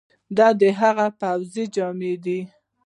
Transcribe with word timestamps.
دا 0.37 0.47
هغه 0.81 1.05
پوځي 1.19 1.63
جامي 1.75 2.13
دي، 2.23 2.39